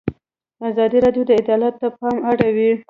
ازادي 0.69 0.97
راډیو 1.05 1.23
د 1.27 1.31
عدالت 1.41 1.73
ته 1.81 1.87
پام 1.97 2.17
اړولی. 2.29 2.71